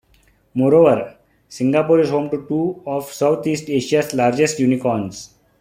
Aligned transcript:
Moreover, 0.55 1.17
Singapore 1.47 1.99
is 1.99 2.09
home 2.09 2.31
to 2.31 2.47
two 2.47 2.81
of 2.87 3.11
South-East 3.13 3.69
Asia's 3.69 4.15
largest 4.15 4.57
unicorns. 4.57 5.35